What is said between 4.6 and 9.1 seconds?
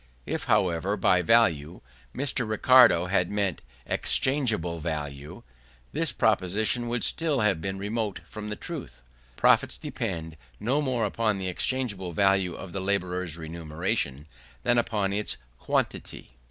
value, his proposition would still have been remote from the truth.